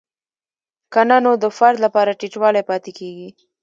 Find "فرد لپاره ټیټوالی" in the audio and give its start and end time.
1.57-2.63